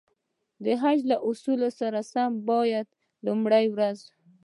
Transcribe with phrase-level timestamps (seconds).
[0.63, 2.85] د حج له اصولو سره سم باید
[3.25, 3.99] لومړی ورځ.